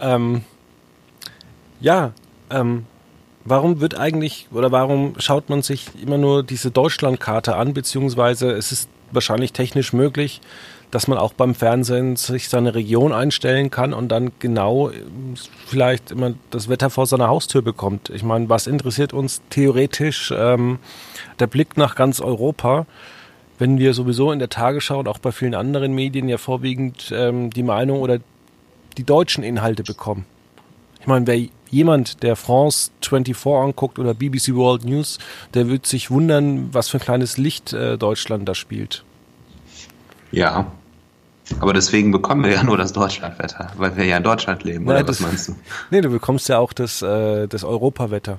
[0.00, 0.42] Ähm,
[1.80, 2.12] ja,
[2.50, 2.86] ähm,
[3.44, 8.72] warum wird eigentlich oder warum schaut man sich immer nur diese Deutschlandkarte an, beziehungsweise es
[8.72, 10.40] ist wahrscheinlich technisch möglich,
[10.90, 14.94] dass man auch beim Fernsehen sich seine Region einstellen kann und dann genau äh,
[15.66, 18.10] vielleicht immer das Wetter vor seiner Haustür bekommt.
[18.10, 20.78] Ich meine, was interessiert uns theoretisch ähm,
[21.38, 22.86] der Blick nach ganz Europa,
[23.58, 27.50] wenn wir sowieso in der Tagesschau und auch bei vielen anderen Medien ja vorwiegend ähm,
[27.50, 28.18] die Meinung oder
[28.96, 30.26] die deutschen Inhalte bekommen.
[31.00, 35.18] Ich meine, wer jemand, der France 24 anguckt oder BBC World News,
[35.54, 39.04] der wird sich wundern, was für ein kleines Licht äh, Deutschland da spielt.
[40.30, 40.66] Ja.
[41.60, 45.02] Aber deswegen bekommen wir ja nur das Deutschlandwetter, weil wir ja in Deutschland leben, oder
[45.02, 45.56] das, was meinst du?
[45.90, 48.38] Nee, du bekommst ja auch das, äh, das Europawetter.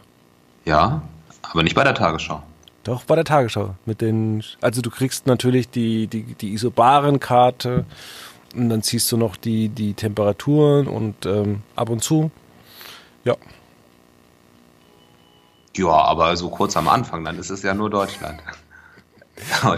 [0.66, 1.02] Ja,
[1.42, 2.44] aber nicht bei der Tagesschau.
[2.84, 3.76] Doch, bei der Tagesschau.
[3.86, 7.86] Mit den, also du kriegst natürlich die, die, die Isobaren-Karte
[8.56, 12.32] und dann ziehst du noch die, die Temperaturen und ähm, ab und zu
[13.24, 13.36] ja.
[15.76, 18.42] Ja, aber so kurz am Anfang, dann ist es ja nur Deutschland.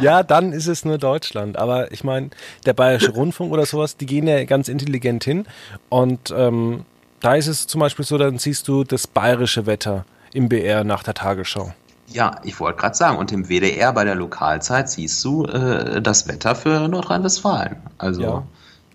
[0.01, 1.57] Ja, dann ist es nur Deutschland.
[1.57, 2.29] Aber ich meine,
[2.65, 5.45] der Bayerische Rundfunk oder sowas, die gehen ja ganz intelligent hin.
[5.89, 6.85] Und ähm,
[7.19, 11.03] da ist es zum Beispiel so, dann siehst du das bayerische Wetter im BR nach
[11.03, 11.73] der Tagesschau.
[12.07, 16.27] Ja, ich wollte gerade sagen, und im WDR bei der Lokalzeit siehst du äh, das
[16.27, 17.77] Wetter für Nordrhein-Westfalen.
[17.97, 18.43] Also ja.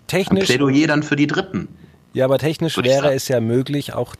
[0.05, 0.49] technisch.
[0.49, 1.67] Ein Plädoyer dann für die Dritten.
[2.13, 4.15] Ja, aber technisch wäre es ja möglich, auch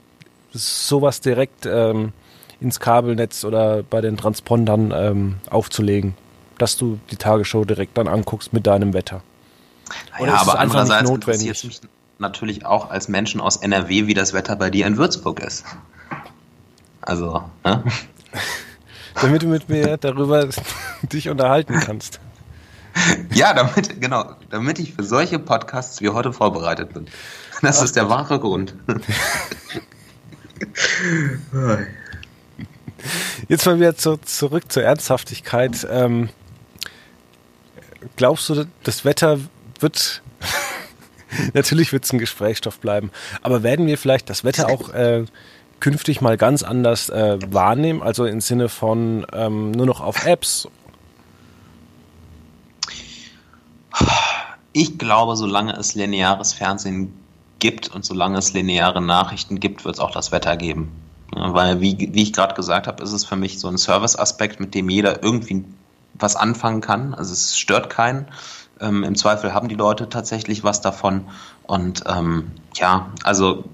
[0.51, 2.13] sowas direkt ähm,
[2.59, 6.15] ins Kabelnetz oder bei den Transpondern ähm, aufzulegen,
[6.57, 9.21] dass du die Tagesschau direkt dann anguckst mit deinem Wetter.
[10.19, 11.81] Oder ja, aber andererseits interessiert es mich
[12.19, 15.65] natürlich auch als Menschen aus NRW, wie das Wetter bei dir in Würzburg ist.
[17.01, 17.83] Also, ne?
[19.21, 20.47] damit du mit mir darüber
[21.01, 22.19] dich unterhalten kannst.
[23.31, 27.05] Ja, damit, genau, damit ich für solche Podcasts wie heute vorbereitet bin.
[27.61, 28.73] Das Ach, ist der wahre Grund.
[33.47, 35.87] Jetzt mal wieder zu, zurück zur Ernsthaftigkeit.
[35.89, 36.29] Ähm,
[38.17, 39.39] glaubst du, das Wetter
[39.79, 40.21] wird
[41.53, 45.25] natürlich wird es ein Gesprächsstoff bleiben, aber werden wir vielleicht das Wetter auch äh,
[45.79, 50.67] künftig mal ganz anders äh, wahrnehmen, also im Sinne von ähm, nur noch auf Apps?
[54.73, 57.13] Ich glaube, solange es lineares Fernsehen
[57.59, 60.91] gibt und solange es lineare Nachrichten gibt, wird es auch das Wetter geben.
[61.31, 64.73] Weil, wie, wie ich gerade gesagt habe, ist es für mich so ein Service-Aspekt, mit
[64.75, 65.65] dem jeder irgendwie
[66.19, 67.13] was anfangen kann.
[67.13, 68.27] Also es stört keinen.
[68.79, 71.27] Ähm, Im Zweifel haben die Leute tatsächlich was davon.
[71.63, 73.65] Und ähm, ja, also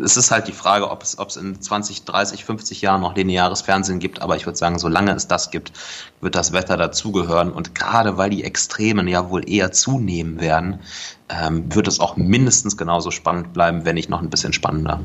[0.00, 3.16] es ist halt die Frage, ob es, ob es in 20, 30, 50 Jahren noch
[3.16, 4.20] lineares Fernsehen gibt.
[4.20, 5.72] Aber ich würde sagen, solange es das gibt,
[6.20, 7.50] wird das Wetter dazugehören.
[7.50, 10.80] Und gerade weil die Extremen ja wohl eher zunehmen werden,
[11.28, 15.00] ähm, wird es auch mindestens genauso spannend bleiben, wenn nicht noch ein bisschen spannender.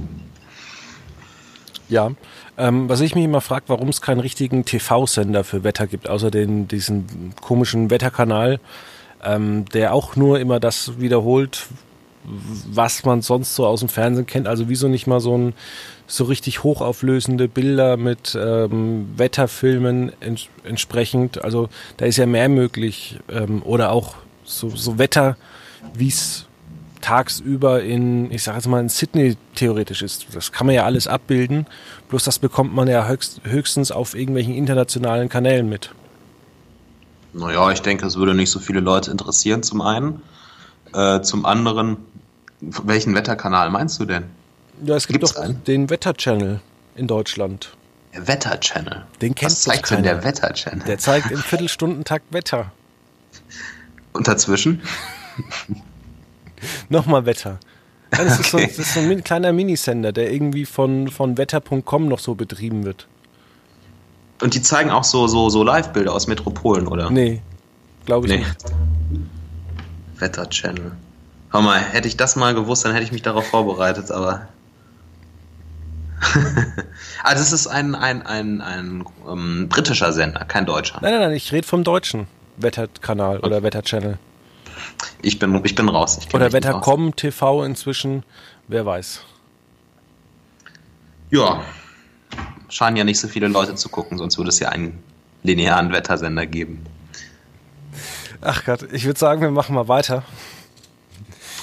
[1.87, 2.11] Ja,
[2.61, 6.29] ähm, was ich mich immer frage, warum es keinen richtigen TV-Sender für Wetter gibt, außer
[6.29, 8.59] den, diesen komischen Wetterkanal,
[9.23, 11.67] ähm, der auch nur immer das wiederholt,
[12.23, 14.47] was man sonst so aus dem Fernsehen kennt.
[14.47, 15.53] Also wieso nicht mal so ein
[16.05, 21.43] so richtig hochauflösende Bilder mit ähm, Wetterfilmen ents entsprechend.
[21.43, 23.17] Also da ist ja mehr möglich.
[23.27, 25.35] Ähm, oder auch so, so Wetter,
[25.95, 26.45] wie es
[27.01, 30.27] tagsüber in, ich sage jetzt mal, in Sydney theoretisch ist.
[30.33, 31.67] Das kann man ja alles abbilden.
[32.09, 35.91] Bloß das bekommt man ja höchst, höchstens auf irgendwelchen internationalen Kanälen mit.
[37.33, 40.21] Naja, ich denke, es würde nicht so viele Leute interessieren, zum einen.
[40.93, 41.97] Äh, zum anderen,
[42.59, 44.25] welchen Wetterkanal meinst du denn?
[44.83, 45.63] Ja, es gibt Gibt's doch einen?
[45.63, 46.59] den Wetter-Channel
[46.95, 47.75] in Deutschland.
[48.13, 49.05] Der Wetter-Channel?
[49.21, 50.85] Den kennst Was zeigt denn der Wetter-Channel?
[50.85, 52.71] Der zeigt im Viertelstundentakt Wetter.
[54.13, 54.81] Und dazwischen?
[56.89, 57.59] Nochmal Wetter.
[58.13, 62.07] Ja, das, ist so, das, ist so, ein kleiner Minisender, der irgendwie von, von wetter.com
[62.07, 63.07] noch so betrieben wird.
[64.41, 67.09] Und die zeigen auch so, so, so Live-Bilder aus Metropolen, oder?
[67.09, 67.41] Nee,
[68.05, 68.39] glaube ich nee.
[68.39, 68.65] nicht.
[70.17, 70.91] Wetter-Channel.
[71.51, 74.47] Hör mal, hätte ich das mal gewusst, dann hätte ich mich darauf vorbereitet, aber.
[77.23, 80.99] ah, das ist ein, ein, ein, ein um, ähm, britischer Sender, kein deutscher.
[81.01, 83.45] Nein, nein, nein, ich rede vom deutschen Wetterkanal okay.
[83.45, 84.17] oder Wetter-Channel.
[85.21, 86.19] Ich bin, ich bin raus.
[86.21, 88.23] Ich oder Wetter.com TV inzwischen,
[88.67, 89.21] wer weiß.
[91.29, 91.63] Ja,
[92.69, 95.01] scheinen ja nicht so viele Leute zu gucken, sonst würde es ja einen
[95.43, 96.83] linearen Wettersender geben.
[98.41, 100.23] Ach Gott, ich würde sagen, wir machen mal weiter.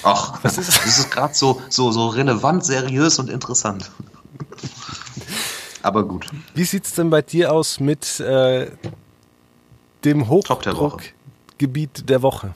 [0.02, 0.84] Ach, was ist das?
[0.84, 3.90] Das ist gerade so, so, so relevant, seriös und interessant.
[5.82, 6.26] Aber gut.
[6.54, 8.70] Wie sieht es denn bei dir aus mit äh,
[10.04, 12.54] dem Hochdruckgebiet der Woche?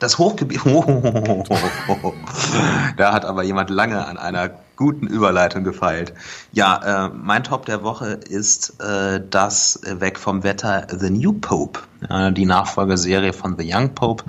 [0.00, 0.60] Das Hochgebiet.
[2.96, 6.12] da hat aber jemand lange an einer guten Überleitung gefeilt.
[6.52, 11.80] Ja, äh, mein Top der Woche ist äh, das Weg vom Wetter The New Pope,
[12.08, 14.24] äh, die Nachfolgeserie von The Young Pope.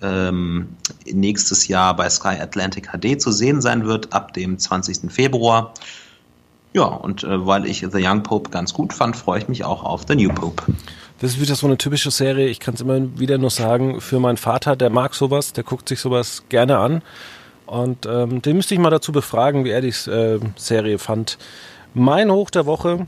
[0.00, 0.76] Ähm,
[1.12, 5.10] nächstes Jahr bei Sky Atlantic HD zu sehen sein wird, ab dem 20.
[5.10, 5.74] Februar.
[6.74, 9.82] Ja, und äh, weil ich The Young Pope ganz gut fand, freue ich mich auch
[9.82, 10.64] auf The New Pope.
[11.20, 14.20] Das ist wieder so eine typische Serie, ich kann es immer wieder nur sagen, für
[14.20, 17.02] meinen Vater, der mag sowas, der guckt sich sowas gerne an.
[17.66, 21.36] Und ähm, den müsste ich mal dazu befragen, wie er die äh, Serie fand.
[21.92, 23.06] Mein Hoch der Woche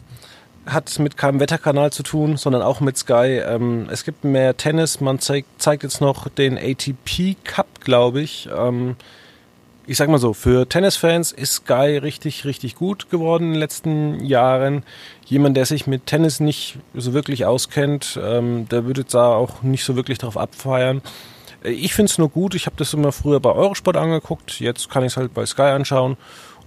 [0.66, 3.40] hat mit keinem Wetterkanal zu tun, sondern auch mit Sky.
[3.44, 8.48] Ähm, es gibt mehr Tennis, man zeigt, zeigt jetzt noch den ATP Cup, glaube ich.
[8.54, 8.96] Ähm,
[9.90, 14.24] ich sag mal so, für Tennisfans ist Sky richtig, richtig gut geworden in den letzten
[14.24, 14.84] Jahren.
[15.26, 19.82] Jemand, der sich mit Tennis nicht so wirklich auskennt, ähm, der würde da auch nicht
[19.82, 21.02] so wirklich drauf abfeiern.
[21.64, 24.90] Äh, ich finde es nur gut, ich habe das immer früher bei Eurosport angeguckt, jetzt
[24.90, 26.16] kann ich es halt bei Sky anschauen.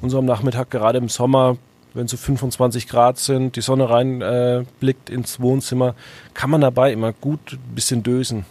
[0.02, 1.56] Und so am Nachmittag, gerade im Sommer,
[1.94, 5.96] wenn so 25 Grad sind, die Sonne reinblickt äh, ins Wohnzimmer,
[6.34, 8.46] kann man dabei immer gut ein bisschen dösen.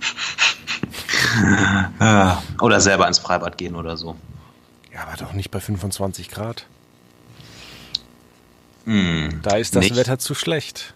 [2.60, 4.16] oder selber ins Freibad gehen oder so.
[4.92, 6.66] Ja, aber doch nicht bei 25 Grad.
[8.84, 9.96] Hm, da ist das nicht.
[9.96, 10.94] Wetter zu schlecht.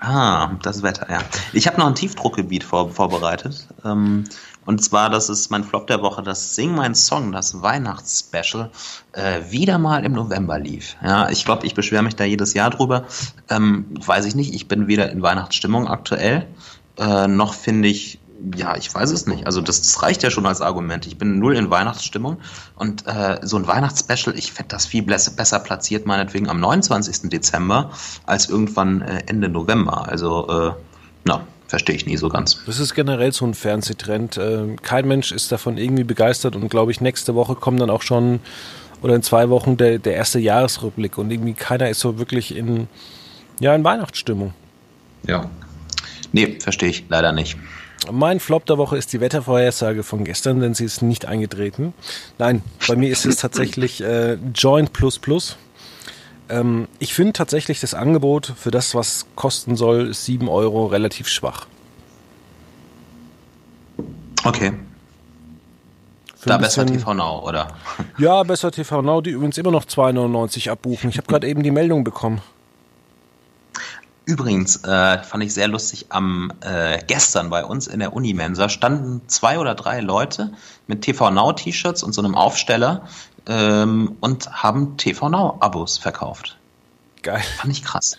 [0.00, 1.18] Ah, das Wetter, ja.
[1.52, 3.66] Ich habe noch ein Tiefdruckgebiet vor, vorbereitet.
[3.84, 4.24] Ähm,
[4.64, 8.70] und zwar, das ist mein Flop der Woche, das Sing Mein Song, das Weihnachtsspecial,
[9.12, 10.96] äh, wieder mal im November lief.
[11.02, 13.06] Ja, ich glaube, ich beschwere mich da jedes Jahr drüber.
[13.48, 16.46] Ähm, weiß ich nicht, ich bin weder in Weihnachtsstimmung aktuell,
[16.98, 18.20] äh, noch finde ich
[18.56, 19.46] ja, ich weiß es nicht.
[19.46, 21.06] Also das, das, reicht ja schon als Argument.
[21.06, 22.38] Ich bin null in Weihnachtsstimmung
[22.76, 27.30] und äh, so ein Weihnachtsspecial, ich fände das viel besser platziert, meinetwegen am 29.
[27.30, 27.90] Dezember
[28.26, 30.08] als irgendwann äh, Ende November.
[30.08, 30.72] Also, äh,
[31.24, 32.60] na, verstehe ich nie so ganz.
[32.66, 34.36] Das ist generell so ein Fernsehtrend.
[34.36, 38.02] Äh, kein Mensch ist davon irgendwie begeistert und glaube ich, nächste Woche kommt dann auch
[38.02, 38.40] schon
[39.02, 42.88] oder in zwei Wochen der, der erste Jahresrückblick und irgendwie keiner ist so wirklich in,
[43.60, 44.54] ja, in Weihnachtsstimmung.
[45.26, 45.50] Ja.
[46.32, 47.56] Nee, verstehe ich leider nicht.
[48.10, 51.92] Mein Flop der Woche ist die Wettervorhersage von gestern, denn sie ist nicht eingetreten.
[52.38, 55.56] Nein, bei mir ist es tatsächlich äh, Joint Plus Plus.
[56.48, 61.66] Ähm, ich finde tatsächlich das Angebot für das, was kosten soll, 7 Euro relativ schwach.
[64.44, 64.72] Okay.
[66.36, 67.68] Für da besser TV Now, oder?
[68.16, 71.10] Ja, besser TV Now, die übrigens immer noch 2,99 abbuchen.
[71.10, 72.40] Ich habe gerade eben die Meldung bekommen.
[74.28, 79.22] Übrigens, äh, fand ich sehr lustig, am äh, gestern bei uns in der Unimensa standen
[79.26, 80.52] zwei oder drei Leute
[80.86, 83.08] mit TV Now T-Shirts und so einem Aufsteller
[83.46, 86.58] ähm, und haben TV Now Abos verkauft.
[87.22, 87.40] Geil.
[87.56, 88.18] Fand ich krass.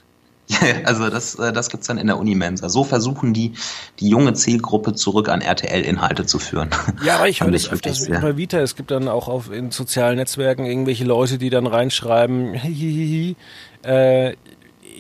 [0.84, 2.70] also das, äh, das gibt's dann in der Unimensa.
[2.70, 3.54] So versuchen die,
[4.00, 6.72] die junge Zielgruppe zurück an RTL-Inhalte zu führen.
[7.06, 8.58] Ja, aber ich höre das öfters über Vita.
[8.60, 13.36] Es gibt dann auch auf in sozialen Netzwerken irgendwelche Leute, die dann reinschreiben, hihihi,
[13.84, 14.34] äh,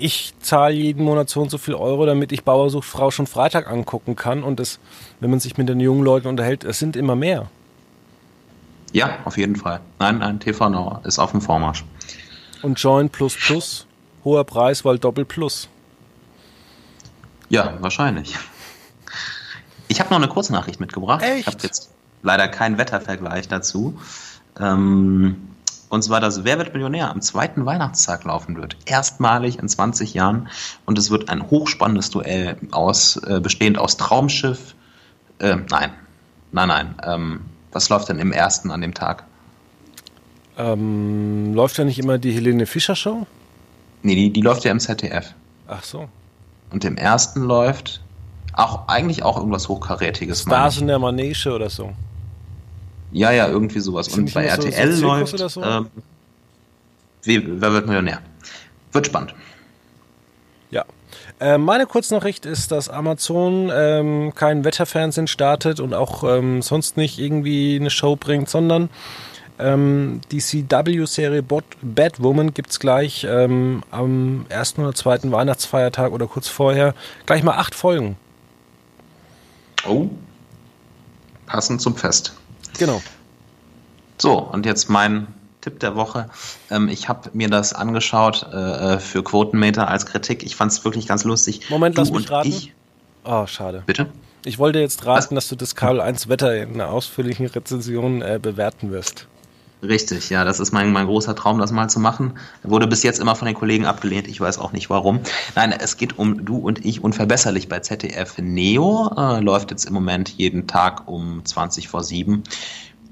[0.01, 3.69] ich zahle jeden Monat so und so viel Euro, damit ich Bauersucht Frau schon Freitag
[3.69, 4.43] angucken kann.
[4.43, 4.79] Und das,
[5.19, 7.49] wenn man sich mit den jungen Leuten unterhält, es sind immer mehr.
[8.91, 9.81] Ja, auf jeden Fall.
[9.99, 11.83] Nein, nein, TV Now ist auf dem Vormarsch.
[12.61, 13.85] Und Join Plus Plus,
[14.23, 15.69] hoher Preis, weil Doppel Plus.
[17.49, 18.35] Ja, wahrscheinlich.
[19.87, 21.23] Ich habe noch eine Kurznachricht mitgebracht.
[21.23, 21.39] Echt?
[21.39, 23.99] Ich habe jetzt leider keinen Wettervergleich dazu.
[24.59, 25.48] Ähm,
[25.89, 28.77] und zwar, dass Wer wird Millionär am zweiten Weihnachtstag laufen wird.
[28.85, 30.49] Erstmalig in 20 Jahren.
[30.85, 34.75] Und es wird ein hochspannendes Duell aus, äh, bestehend aus Traumschiff.
[35.39, 35.91] Äh, nein,
[36.51, 36.95] nein, nein.
[37.03, 39.23] Ähm, was läuft denn im ersten an dem Tag?
[40.57, 43.25] Ähm, läuft ja nicht immer die Helene Fischer Show?
[44.03, 45.33] Nee, die, die läuft ja im ZDF.
[45.67, 46.07] Ach so.
[46.71, 48.01] Und im ersten läuft
[48.53, 50.41] Auch eigentlich auch irgendwas Hochkarätiges.
[50.41, 51.93] Stars in der Manege oder so.
[53.11, 54.07] Ja, ja, irgendwie sowas.
[54.09, 55.63] Und bei RTL so läuft oder so?
[55.63, 55.87] ähm,
[57.23, 58.21] Wer wird Millionär?
[58.91, 59.33] Wird spannend.
[60.71, 60.85] Ja.
[61.39, 67.19] Äh, meine Kurznachricht ist, dass Amazon ähm, kein Wetterfernsehen startet und auch ähm, sonst nicht
[67.19, 68.89] irgendwie eine Show bringt, sondern
[69.57, 76.95] ähm, die CW-Serie Batwoman gibt's gleich ähm, am ersten oder zweiten Weihnachtsfeiertag oder kurz vorher
[77.25, 78.17] gleich mal acht Folgen.
[79.85, 80.09] Oh.
[81.45, 82.33] Passend zum Fest.
[82.79, 83.01] Genau.
[84.17, 85.27] So, und jetzt mein
[85.61, 86.29] Tipp der Woche.
[86.71, 88.55] Ähm, ich habe mir das angeschaut äh,
[88.95, 90.43] äh, für Quotenmeter als Kritik.
[90.43, 91.69] Ich fand es wirklich ganz lustig.
[91.69, 92.49] Moment, Du lass mich raten.
[92.49, 92.73] Ich,
[93.25, 93.83] Oh, schade.
[93.85, 94.07] bitte?
[94.45, 95.29] Ich wollte jetzt raten, Was?
[95.29, 99.27] dass du das Kabel 1 Wetter in einer ausführlichen Rezension äh, bewerten wirst.
[99.81, 102.33] Richtig, ja, das ist mein, mein großer Traum, das mal zu machen.
[102.63, 105.21] Wurde bis jetzt immer von den Kollegen abgelehnt, ich weiß auch nicht warum.
[105.55, 109.13] Nein, es geht um Du und ich unverbesserlich bei ZDF Neo.
[109.15, 112.43] Äh, läuft jetzt im Moment jeden Tag um 20 vor 7.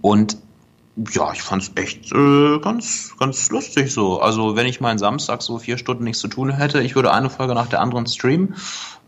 [0.01, 0.37] Und
[1.11, 4.19] ja, ich fand's echt äh, ganz, ganz lustig so.
[4.19, 7.29] Also wenn ich meinen Samstag so vier Stunden nichts zu tun hätte, ich würde eine
[7.29, 8.55] Folge nach der anderen streamen.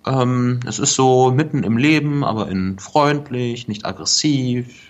[0.05, 4.88] Ähm, es ist so mitten im Leben, aber in freundlich, nicht aggressiv.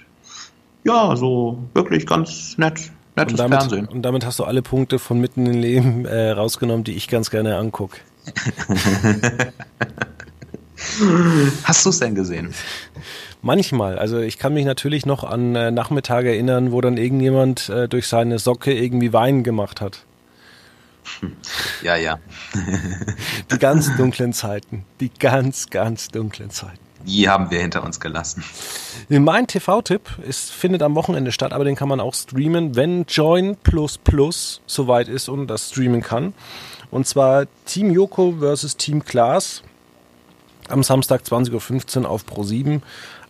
[0.83, 3.87] Ja, so wirklich ganz nett, nettes Und damit, Fernsehen.
[3.87, 7.29] und damit hast du alle Punkte von mitten im Leben äh, rausgenommen, die ich ganz
[7.29, 7.97] gerne angucke.
[11.63, 12.53] Hast du es denn gesehen?
[13.41, 17.87] Manchmal, also ich kann mich natürlich noch an äh, Nachmittage erinnern, wo dann irgendjemand äh,
[17.87, 20.05] durch seine Socke irgendwie Wein gemacht hat.
[21.81, 22.19] Ja, ja.
[23.51, 24.85] Die ganz dunklen Zeiten.
[24.99, 26.88] Die ganz, ganz dunklen Zeiten.
[27.05, 28.43] Die haben wir hinter uns gelassen.
[29.07, 33.97] Mein TV-Tipp findet am Wochenende statt, aber den kann man auch streamen, wenn Join Plus
[33.97, 36.33] Plus soweit ist und das streamen kann.
[36.91, 39.63] Und zwar Team Yoko versus Team Klaas
[40.67, 42.81] am Samstag 20.15 Uhr auf Pro7.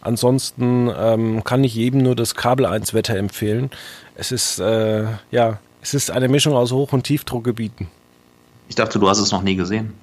[0.01, 3.69] Ansonsten ähm, kann ich jedem nur das Kabel 1 Wetter empfehlen.
[4.15, 7.87] Es ist, äh, ja, es ist eine Mischung aus Hoch- und Tiefdruckgebieten.
[8.69, 9.93] Ich dachte, du hast es noch nie gesehen.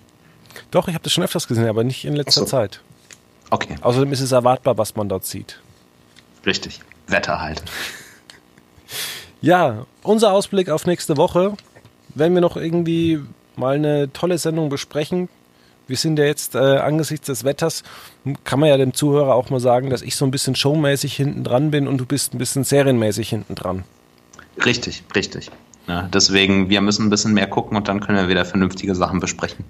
[0.70, 2.46] Doch, ich habe das schon öfters gesehen, aber nicht in letzter so.
[2.46, 2.80] Zeit.
[3.50, 5.60] Okay, Außerdem ist es erwartbar, was man dort sieht.
[6.44, 6.80] richtig.
[7.08, 7.62] Wetter halt.
[9.42, 11.52] Ja, unser Ausblick auf nächste Woche.
[12.14, 13.20] Wenn wir noch irgendwie
[13.54, 15.28] mal eine tolle Sendung besprechen.
[15.86, 17.84] Wir sind ja jetzt äh, angesichts des Wetters,
[18.42, 21.44] kann man ja dem Zuhörer auch mal sagen, dass ich so ein bisschen showmäßig hinten
[21.44, 23.84] dran bin und du bist ein bisschen serienmäßig hinten dran.
[24.64, 25.50] Richtig, richtig.
[25.86, 29.20] Ja, deswegen, wir müssen ein bisschen mehr gucken und dann können wir wieder vernünftige Sachen
[29.20, 29.64] besprechen.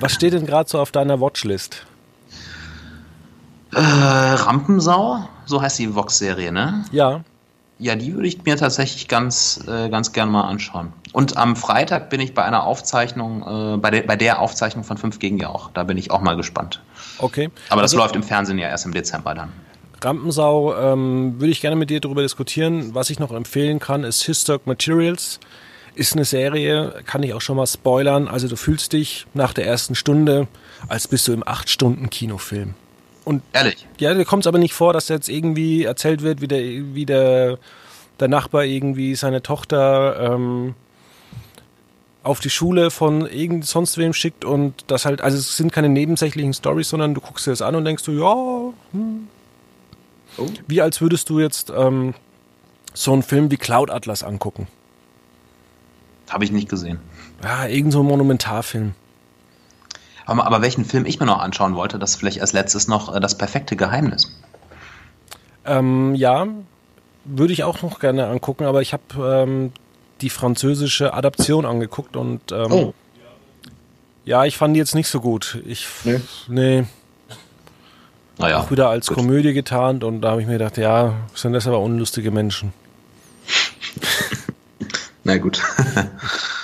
[0.00, 1.86] Was steht denn gerade so auf deiner Watchlist?
[3.76, 6.84] Äh, Rampensau, so heißt die Vox-Serie, ne?
[6.92, 7.20] Ja,
[7.78, 10.94] Ja, die würde ich mir tatsächlich ganz, äh, ganz gern mal anschauen.
[11.12, 14.96] Und am Freitag bin ich bei einer Aufzeichnung, äh, bei, der, bei der Aufzeichnung von
[14.96, 15.70] 5 gegen Jauch.
[15.74, 16.80] Da bin ich auch mal gespannt.
[17.18, 17.50] okay.
[17.68, 19.52] Aber das Also- läuft im Fernsehen ja erst im Dezember dann.
[20.02, 22.94] Rampensau ähm, würde ich gerne mit dir darüber diskutieren.
[22.94, 25.38] Was ich noch empfehlen kann, ist Historic Materials.
[25.94, 28.28] Ist eine Serie, kann ich auch schon mal spoilern.
[28.28, 30.48] Also du fühlst dich nach der ersten Stunde,
[30.88, 32.74] als bist du im 8-Stunden-Kinofilm.
[33.26, 33.84] Und Ehrlich.
[33.98, 36.60] ja, da kommt es aber nicht vor, dass jetzt irgendwie erzählt wird, wie der,
[36.94, 37.58] wie der,
[38.20, 40.76] der Nachbar irgendwie seine Tochter ähm,
[42.22, 45.88] auf die Schule von irgend sonst wem schickt und das halt, also es sind keine
[45.88, 49.26] nebensächlichen Stories, sondern du guckst dir das an und denkst du, ja, hm.
[50.38, 50.46] Oh.
[50.68, 52.14] wie als würdest du jetzt ähm,
[52.94, 54.68] so einen Film wie Cloud Atlas angucken.
[56.30, 57.00] Habe ich nicht gesehen.
[57.42, 58.94] Ja, irgend so ein Monumentarfilm.
[60.26, 63.20] Aber, aber welchen Film ich mir noch anschauen wollte, das vielleicht als letztes noch äh,
[63.20, 64.30] das perfekte Geheimnis.
[65.64, 66.46] Ähm, ja,
[67.24, 69.02] würde ich auch noch gerne angucken, aber ich habe
[69.44, 69.72] ähm,
[70.20, 72.94] die französische Adaption angeguckt und ähm, Oh.
[74.24, 75.60] ja, ich fand die jetzt nicht so gut.
[75.66, 76.20] Ich, Nee.
[76.48, 76.84] nee,
[78.38, 78.58] Naja.
[78.60, 79.16] auch wieder als gut.
[79.18, 82.72] Komödie getarnt und da habe ich mir gedacht, ja, sind das aber unlustige Menschen.
[85.24, 85.60] Na gut.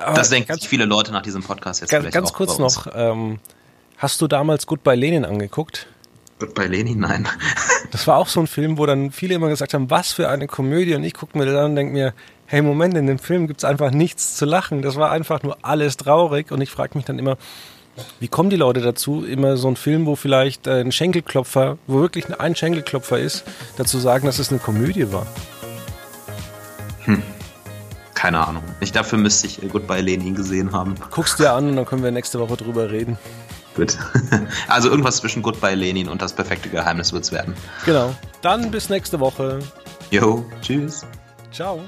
[0.00, 2.86] Aber Das denken ganz, sich viele Leute nach diesem Podcast jetzt ganz, ganz kurz noch,
[2.94, 3.38] ähm,
[3.96, 5.86] hast du damals Goodbye Lenin angeguckt?
[6.40, 6.94] Wird bei Leni?
[6.94, 7.28] Nein.
[7.90, 10.46] Das war auch so ein Film, wo dann viele immer gesagt haben, was für eine
[10.46, 10.94] Komödie.
[10.94, 12.14] Und ich gucke mir das an und denke mir,
[12.46, 14.80] hey, Moment, in dem Film gibt's einfach nichts zu lachen.
[14.80, 16.52] Das war einfach nur alles traurig.
[16.52, 17.36] Und ich frage mich dann immer,
[18.20, 22.32] wie kommen die Leute dazu, immer so ein Film, wo vielleicht ein Schenkelklopfer, wo wirklich
[22.38, 23.42] ein Schenkelklopfer ist,
[23.76, 25.26] dazu sagen, dass es eine Komödie war.
[28.20, 28.62] Keine Ahnung.
[28.80, 30.94] Ich dafür müsste ich äh, Goodbye Lenin gesehen haben.
[31.10, 33.16] Guck's dir an und dann können wir nächste Woche drüber reden.
[33.74, 33.96] Gut.
[34.68, 37.54] Also irgendwas zwischen Goodbye Lenin und das perfekte Geheimnis wird's werden.
[37.86, 38.14] Genau.
[38.42, 39.60] Dann bis nächste Woche.
[40.10, 41.06] Jo, tschüss.
[41.50, 41.80] Ciao.